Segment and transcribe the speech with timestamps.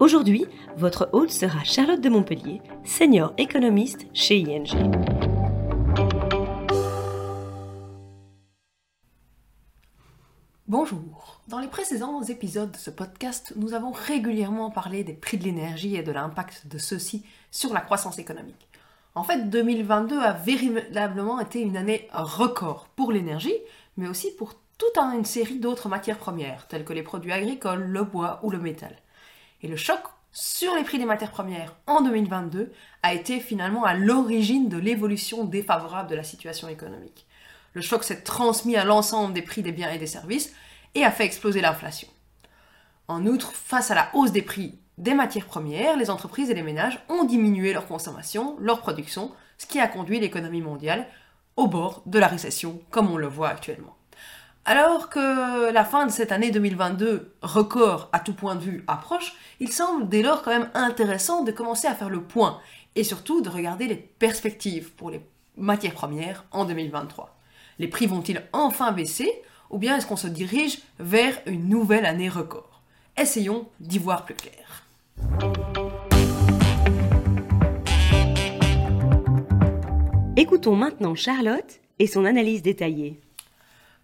[0.00, 0.46] Aujourd'hui,
[0.76, 4.68] votre hôte sera Charlotte de Montpellier, senior économiste chez ING.
[10.68, 11.40] Bonjour.
[11.48, 15.96] Dans les précédents épisodes de ce podcast, nous avons régulièrement parlé des prix de l'énergie
[15.96, 18.68] et de l'impact de ceux-ci sur la croissance économique.
[19.16, 23.56] En fait, 2022 a véritablement été une année record pour l'énergie,
[23.96, 28.04] mais aussi pour toute une série d'autres matières premières, telles que les produits agricoles, le
[28.04, 28.94] bois ou le métal.
[29.62, 30.00] Et le choc
[30.32, 35.44] sur les prix des matières premières en 2022 a été finalement à l'origine de l'évolution
[35.44, 37.26] défavorable de la situation économique.
[37.74, 40.52] Le choc s'est transmis à l'ensemble des prix des biens et des services
[40.94, 42.08] et a fait exploser l'inflation.
[43.08, 46.62] En outre, face à la hausse des prix des matières premières, les entreprises et les
[46.62, 51.06] ménages ont diminué leur consommation, leur production, ce qui a conduit l'économie mondiale
[51.56, 53.97] au bord de la récession, comme on le voit actuellement.
[54.70, 59.32] Alors que la fin de cette année 2022, record à tout point de vue, approche,
[59.60, 62.60] il semble dès lors quand même intéressant de commencer à faire le point
[62.94, 65.22] et surtout de regarder les perspectives pour les
[65.56, 67.34] matières premières en 2023.
[67.78, 69.32] Les prix vont-ils enfin baisser
[69.70, 72.82] ou bien est-ce qu'on se dirige vers une nouvelle année record?
[73.16, 74.84] Essayons d'y voir plus clair.
[80.36, 83.18] Écoutons maintenant Charlotte et son analyse détaillée.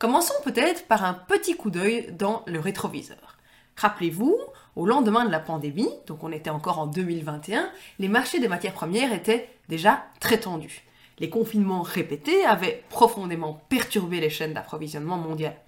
[0.00, 3.36] Commençons peut-être par un petit coup d'œil dans le rétroviseur.
[3.76, 4.34] Rappelez-vous,
[4.74, 8.72] au lendemain de la pandémie, donc on était encore en 2021, les marchés des matières
[8.72, 10.84] premières étaient déjà très tendus.
[11.18, 15.60] Les confinements répétés avaient profondément perturbé les chaînes d'approvisionnement mondiales.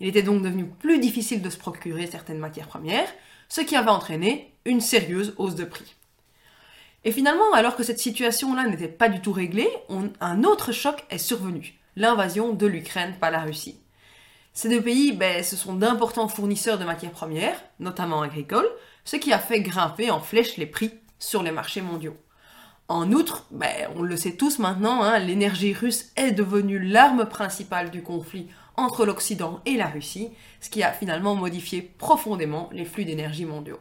[0.00, 3.12] Il était donc devenu plus difficile de se procurer certaines matières premières,
[3.50, 5.94] ce qui avait entraîné une sérieuse hausse de prix.
[7.04, 9.68] Et finalement, alors que cette situation-là n'était pas du tout réglée,
[10.22, 13.80] un autre choc est survenu l'invasion de l'Ukraine par la Russie.
[14.52, 18.70] Ces deux pays, ben, ce sont d'importants fournisseurs de matières premières, notamment agricoles,
[19.04, 22.16] ce qui a fait grimper en flèche les prix sur les marchés mondiaux.
[22.88, 27.90] En outre, ben, on le sait tous maintenant, hein, l'énergie russe est devenue l'arme principale
[27.90, 30.30] du conflit entre l'Occident et la Russie,
[30.60, 33.80] ce qui a finalement modifié profondément les flux d'énergie mondiaux.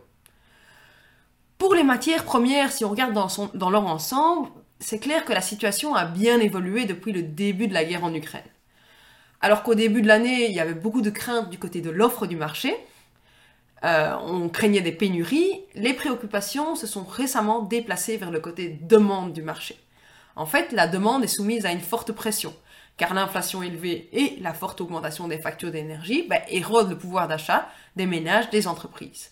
[1.57, 4.49] Pour les matières premières, si on regarde dans, dans leur ensemble,
[4.83, 8.13] c'est clair que la situation a bien évolué depuis le début de la guerre en
[8.13, 8.43] Ukraine.
[9.39, 12.27] Alors qu'au début de l'année, il y avait beaucoup de craintes du côté de l'offre
[12.27, 12.75] du marché,
[13.83, 19.33] euh, on craignait des pénuries, les préoccupations se sont récemment déplacées vers le côté demande
[19.33, 19.77] du marché.
[20.35, 22.53] En fait, la demande est soumise à une forte pression,
[22.97, 27.69] car l'inflation élevée et la forte augmentation des factures d'énergie ben, érodent le pouvoir d'achat
[27.95, 29.31] des ménages, des entreprises.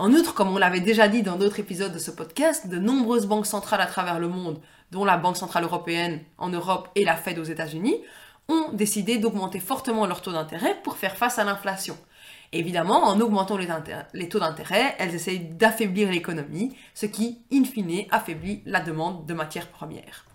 [0.00, 3.26] En outre, comme on l'avait déjà dit dans d'autres épisodes de ce podcast, de nombreuses
[3.26, 4.60] banques centrales à travers le monde,
[4.92, 7.96] dont la Banque Centrale Européenne en Europe et la Fed aux États-Unis,
[8.48, 11.98] ont décidé d'augmenter fortement leurs taux d'intérêt pour faire face à l'inflation.
[12.52, 18.62] Évidemment, en augmentant les, taux d'intérêt, elles essayent d'affaiblir l'économie, ce qui, in fine, affaiblit
[18.66, 20.26] la demande de matières premières.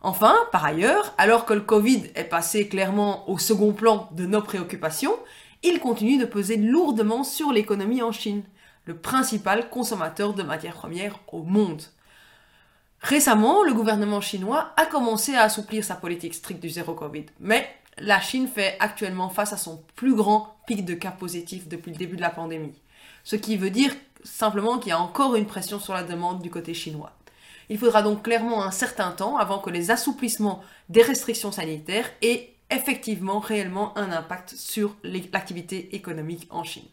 [0.00, 4.42] Enfin, par ailleurs, alors que le Covid est passé clairement au second plan de nos
[4.42, 5.14] préoccupations,
[5.62, 8.42] il continue de peser lourdement sur l'économie en Chine
[8.86, 11.82] le principal consommateur de matières premières au monde.
[13.00, 17.68] Récemment, le gouvernement chinois a commencé à assouplir sa politique stricte du zéro Covid, mais
[17.98, 21.98] la Chine fait actuellement face à son plus grand pic de cas positifs depuis le
[21.98, 22.80] début de la pandémie.
[23.24, 23.92] Ce qui veut dire
[24.24, 27.12] simplement qu'il y a encore une pression sur la demande du côté chinois.
[27.68, 32.54] Il faudra donc clairement un certain temps avant que les assouplissements des restrictions sanitaires aient
[32.70, 36.86] effectivement réellement un impact sur l'activité économique en Chine.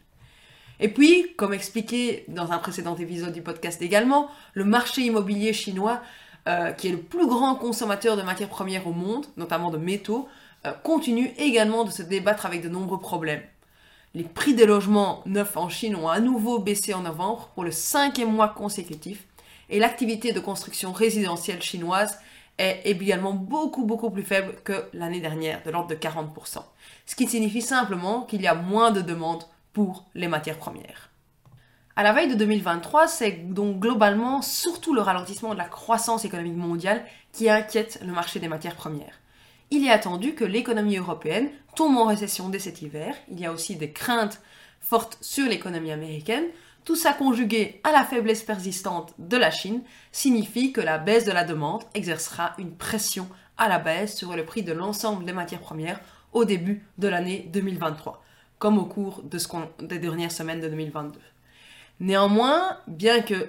[0.80, 6.00] Et puis, comme expliqué dans un précédent épisode du podcast également, le marché immobilier chinois,
[6.48, 10.28] euh, qui est le plus grand consommateur de matières premières au monde, notamment de métaux,
[10.66, 13.42] euh, continue également de se débattre avec de nombreux problèmes.
[14.14, 17.70] Les prix des logements neufs en Chine ont à nouveau baissé en novembre pour le
[17.70, 19.26] cinquième mois consécutif,
[19.70, 22.18] et l'activité de construction résidentielle chinoise
[22.58, 26.62] est également beaucoup beaucoup plus faible que l'année dernière, de l'ordre de 40%.
[27.06, 31.10] Ce qui signifie simplement qu'il y a moins de demandes pour les matières premières.
[31.96, 36.56] À la veille de 2023, c'est donc globalement surtout le ralentissement de la croissance économique
[36.56, 39.20] mondiale qui inquiète le marché des matières premières.
[39.70, 43.14] Il est attendu que l'économie européenne tombe en récession dès cet hiver.
[43.30, 44.40] Il y a aussi des craintes
[44.80, 46.44] fortes sur l'économie américaine,
[46.84, 49.82] Tout ça conjugué à la faiblesse persistante de la Chine
[50.12, 53.26] signifie que la baisse de la demande exercera une pression
[53.56, 56.00] à la baisse sur le prix de l'ensemble des matières premières
[56.34, 58.22] au début de l'année 2023,
[58.58, 59.48] comme au cours de ce
[59.80, 61.18] des dernières semaines de 2022.
[62.00, 63.48] Néanmoins, bien que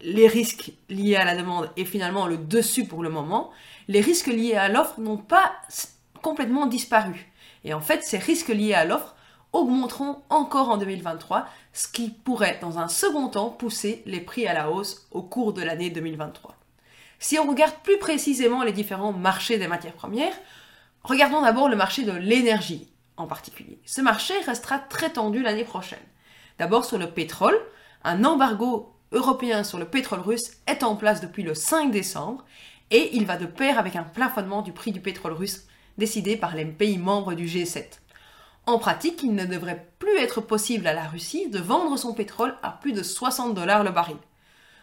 [0.00, 3.50] les risques liés à la demande aient finalement le dessus pour le moment,
[3.88, 5.52] les risques liés à l'offre n'ont pas
[6.22, 7.32] complètement disparu.
[7.64, 9.14] Et en fait, ces risques liés à l'offre
[9.52, 14.54] augmenteront encore en 2023, ce qui pourrait dans un second temps pousser les prix à
[14.54, 16.54] la hausse au cours de l'année 2023.
[17.18, 20.34] Si on regarde plus précisément les différents marchés des matières premières,
[21.02, 23.80] regardons d'abord le marché de l'énergie en particulier.
[23.84, 25.98] Ce marché restera très tendu l'année prochaine.
[26.58, 27.58] D'abord sur le pétrole,
[28.04, 32.44] un embargo européen sur le pétrole russe est en place depuis le 5 décembre
[32.90, 35.66] et il va de pair avec un plafonnement du prix du pétrole russe
[35.98, 37.84] décidé par les pays membres du G7.
[38.66, 42.56] En pratique, il ne devrait plus être possible à la Russie de vendre son pétrole
[42.62, 44.16] à plus de 60 dollars le baril.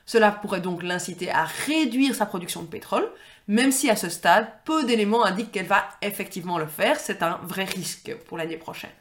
[0.06, 3.10] Cela pourrait donc l'inciter à réduire sa production de pétrole,
[3.48, 7.40] même si à ce stade, peu d'éléments indiquent qu'elle va effectivement le faire, c'est un
[7.44, 8.92] vrai risque pour l'année prochaine.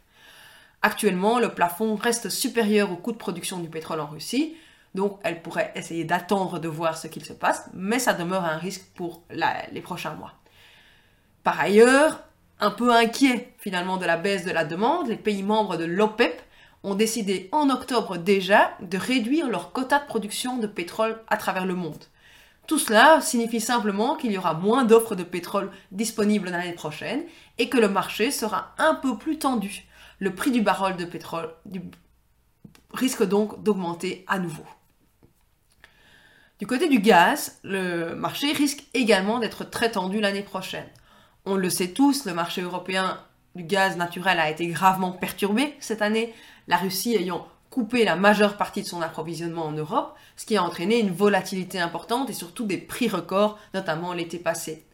[0.83, 4.57] Actuellement, le plafond reste supérieur au coût de production du pétrole en Russie,
[4.95, 8.59] donc elle pourrait essayer d'attendre de voir ce qu'il se passe, mais ça demeure un
[8.59, 10.35] risque pour les prochains mois.
[11.45, 12.21] Par ailleurs,
[12.61, 16.43] un peu inquiet finalement de la baisse de la demande, les pays membres de l'OPEP
[16.85, 21.65] ont décidé en octobre déjà de réduire leur quota de production de pétrole à travers
[21.65, 22.05] le monde.
[22.73, 27.23] Tout cela signifie simplement qu'il y aura moins d'offres de pétrole disponibles l'année prochaine
[27.59, 29.85] et que le marché sera un peu plus tendu.
[30.21, 31.53] Le prix du baril de pétrole
[32.95, 34.65] risque donc d'augmenter à nouveau.
[36.61, 40.89] Du côté du gaz, le marché risque également d'être très tendu l'année prochaine.
[41.45, 43.21] On le sait tous, le marché européen
[43.55, 46.33] du gaz naturel a été gravement perturbé cette année,
[46.69, 50.63] la Russie ayant coupé la majeure partie de son approvisionnement en Europe, ce qui a
[50.63, 54.85] entraîné une volatilité importante et surtout des prix records, notamment l'été passé.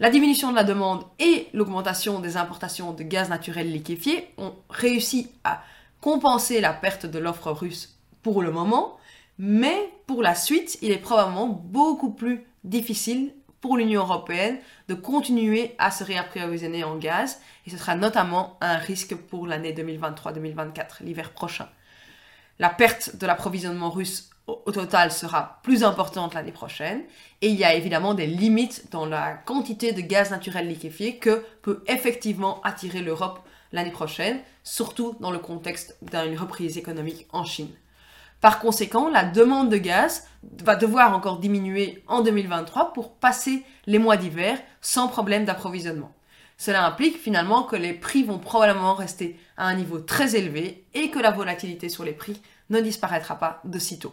[0.00, 5.30] La diminution de la demande et l'augmentation des importations de gaz naturel liquéfié ont réussi
[5.44, 5.62] à
[6.00, 8.98] compenser la perte de l'offre russe pour le moment,
[9.38, 9.78] mais
[10.08, 14.58] pour la suite, il est probablement beaucoup plus difficile pour l'Union européenne
[14.88, 19.72] de continuer à se réapprovisionner en gaz et ce sera notamment un risque pour l'année
[19.72, 21.68] 2023-2024, l'hiver prochain.
[22.60, 27.00] La perte de l'approvisionnement russe au total sera plus importante l'année prochaine
[27.40, 31.42] et il y a évidemment des limites dans la quantité de gaz naturel liquéfié que
[31.62, 33.40] peut effectivement attirer l'Europe
[33.72, 37.70] l'année prochaine, surtout dans le contexte d'une reprise économique en Chine.
[38.42, 40.26] Par conséquent, la demande de gaz
[40.62, 46.12] va devoir encore diminuer en 2023 pour passer les mois d'hiver sans problème d'approvisionnement.
[46.60, 51.08] Cela implique finalement que les prix vont probablement rester à un niveau très élevé et
[51.08, 54.12] que la volatilité sur les prix ne disparaîtra pas de sitôt.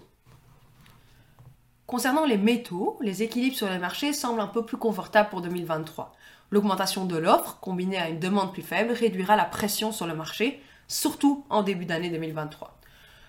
[1.88, 6.16] Concernant les métaux, les équilibres sur les marchés semblent un peu plus confortables pour 2023.
[6.50, 10.64] L'augmentation de l'offre, combinée à une demande plus faible, réduira la pression sur le marché,
[10.88, 12.80] surtout en début d'année 2023.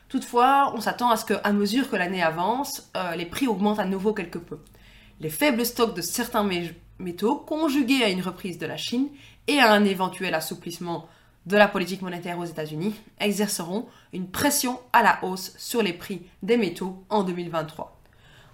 [0.09, 3.85] Toutefois, on s'attend à ce qu'à mesure que l'année avance, euh, les prix augmentent à
[3.85, 4.61] nouveau quelque peu.
[5.19, 6.44] Les faibles stocks de certains
[6.99, 9.09] métaux, conjugués à une reprise de la Chine
[9.47, 11.09] et à un éventuel assouplissement
[11.47, 16.23] de la politique monétaire aux États-Unis, exerceront une pression à la hausse sur les prix
[16.43, 17.99] des métaux en 2023.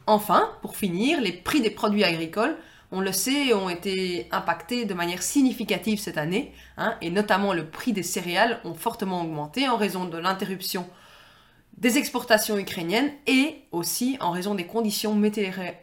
[0.06, 2.56] Enfin, pour finir, les prix des produits agricoles,
[2.92, 7.66] on le sait, ont été impactés de manière significative cette année, hein, et notamment le
[7.66, 10.86] prix des céréales ont fortement augmenté en raison de l'interruption
[11.78, 15.74] des exportations ukrainiennes et aussi en raison des conditions météorologiques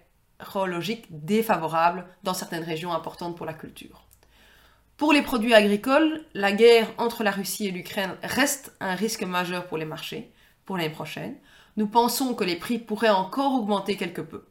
[1.10, 4.06] défavorables dans certaines régions importantes pour la culture.
[4.98, 9.66] Pour les produits agricoles, la guerre entre la Russie et l'Ukraine reste un risque majeur
[9.68, 10.32] pour les marchés
[10.66, 11.36] pour l'année prochaine.
[11.78, 14.46] Nous pensons que les prix pourraient encore augmenter quelque peu.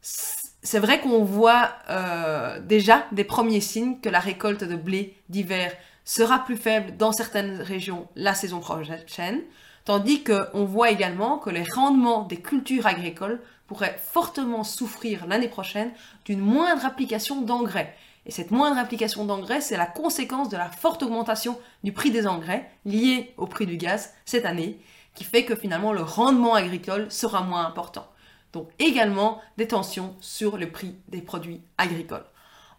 [0.00, 5.72] C'est vrai qu'on voit euh, déjà des premiers signes que la récolte de blé d'hiver
[6.04, 9.42] sera plus faible dans certaines régions la saison prochaine,
[9.88, 15.92] Tandis qu'on voit également que les rendements des cultures agricoles pourraient fortement souffrir l'année prochaine
[16.24, 17.94] d'une moindre application d'engrais.
[18.26, 22.26] Et cette moindre application d'engrais, c'est la conséquence de la forte augmentation du prix des
[22.26, 24.80] engrais lié au prix du gaz cette année,
[25.14, 28.08] qui fait que finalement le rendement agricole sera moins important.
[28.52, 32.24] Donc également des tensions sur le prix des produits agricoles.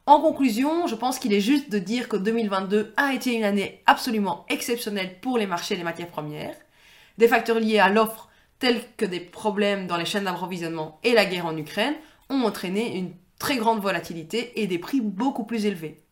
[0.07, 3.83] En conclusion, je pense qu'il est juste de dire que 2022 a été une année
[3.85, 6.55] absolument exceptionnelle pour les marchés des matières premières.
[7.19, 8.28] Des facteurs liés à l'offre,
[8.59, 11.95] tels que des problèmes dans les chaînes d'approvisionnement et la guerre en Ukraine,
[12.29, 16.03] ont entraîné une très grande volatilité et des prix beaucoup plus élevés.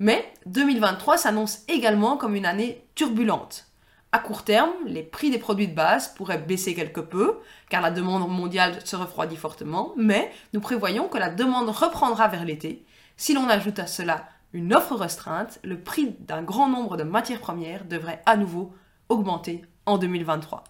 [0.00, 3.66] Mais 2023 s'annonce également comme une année turbulente.
[4.10, 7.38] À court terme, les prix des produits de base pourraient baisser quelque peu,
[7.68, 12.44] car la demande mondiale se refroidit fortement, mais nous prévoyons que la demande reprendra vers
[12.44, 12.84] l'été.
[13.16, 17.40] Si l'on ajoute à cela une offre restreinte, le prix d'un grand nombre de matières
[17.40, 18.72] premières devrait à nouveau
[19.08, 20.64] augmenter en 2023.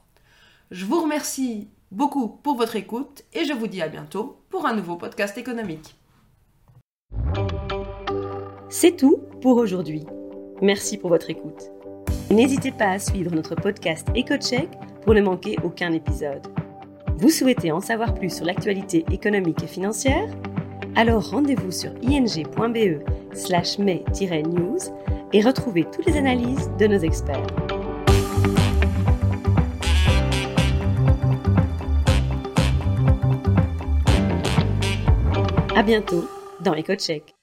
[0.70, 4.74] Je vous remercie beaucoup pour votre écoute et je vous dis à bientôt pour un
[4.74, 5.94] nouveau podcast économique.
[8.70, 10.04] C'est tout pour aujourd'hui.
[10.62, 11.70] Merci pour votre écoute.
[12.30, 14.70] N'hésitez pas à suivre notre podcast EcoCheck
[15.02, 16.46] pour ne manquer aucun épisode.
[17.18, 20.28] Vous souhaitez en savoir plus sur l'actualité économique et financière?
[20.96, 23.04] Alors rendez-vous sur ing.be
[23.34, 24.78] slash mai-news
[25.32, 27.63] et retrouvez toutes les analyses de nos experts.
[35.76, 36.28] À bientôt
[36.60, 37.33] dans EcoCheck.